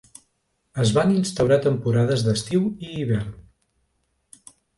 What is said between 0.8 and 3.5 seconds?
Es van instaurar temporades d'estiu i hivern.